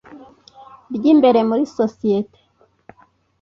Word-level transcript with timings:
ry 0.95 1.05
imbere 1.13 1.39
mu 1.47 1.55
isosiyete 1.65 2.39